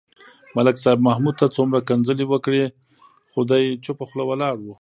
ملک 0.55 0.75
صاحب 0.83 0.99
محمود 1.07 1.35
ته 1.41 1.45
څومره 1.55 1.79
کنځلې 1.87 2.25
وکړې. 2.27 2.63
خو 3.31 3.39
دی 3.49 3.63
چوپه 3.83 4.05
خوله 4.09 4.23
ولاړ 4.27 4.55
و. 4.61 4.67